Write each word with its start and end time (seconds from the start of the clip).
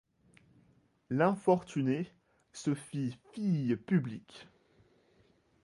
L'infortunée 1.11 2.11
se 2.53 2.73
fit 2.73 3.15
fille 3.35 3.75
publique. 3.75 4.47